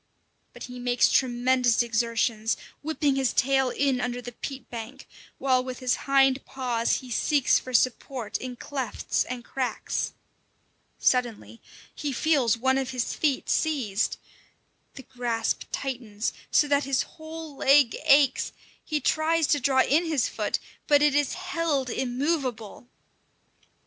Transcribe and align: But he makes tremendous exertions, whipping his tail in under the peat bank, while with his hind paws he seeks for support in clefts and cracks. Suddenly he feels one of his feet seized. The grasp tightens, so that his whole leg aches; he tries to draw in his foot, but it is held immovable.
But 0.51 0.63
he 0.63 0.79
makes 0.79 1.11
tremendous 1.11 1.83
exertions, 1.83 2.57
whipping 2.81 3.17
his 3.17 3.33
tail 3.33 3.69
in 3.69 4.01
under 4.01 4.19
the 4.19 4.31
peat 4.31 4.67
bank, 4.71 5.07
while 5.37 5.63
with 5.63 5.77
his 5.77 5.95
hind 6.09 6.43
paws 6.43 7.01
he 7.01 7.11
seeks 7.11 7.59
for 7.59 7.71
support 7.71 8.35
in 8.39 8.55
clefts 8.55 9.23
and 9.25 9.45
cracks. 9.45 10.13
Suddenly 10.97 11.61
he 11.93 12.11
feels 12.11 12.57
one 12.57 12.79
of 12.79 12.89
his 12.89 13.13
feet 13.13 13.47
seized. 13.47 14.17
The 14.95 15.03
grasp 15.03 15.65
tightens, 15.71 16.33
so 16.49 16.67
that 16.67 16.83
his 16.85 17.03
whole 17.03 17.55
leg 17.55 17.95
aches; 18.05 18.53
he 18.83 18.99
tries 18.99 19.45
to 19.49 19.59
draw 19.59 19.83
in 19.83 20.05
his 20.05 20.27
foot, 20.27 20.57
but 20.87 21.03
it 21.03 21.13
is 21.13 21.35
held 21.35 21.91
immovable. 21.91 22.87